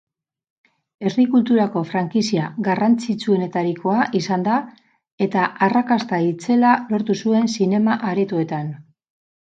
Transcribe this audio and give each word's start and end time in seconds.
Herri 1.09 1.25
kulturako 1.33 1.81
frankizia 1.89 2.47
garrantzitsuenetarikoa 2.67 4.07
izan 4.21 4.47
da 4.49 4.57
eta 5.27 5.45
arrakasta 5.67 6.23
itzela 6.31 6.73
lortu 6.95 7.21
zuen 7.27 7.51
zinema-aretoetan. 7.59 8.75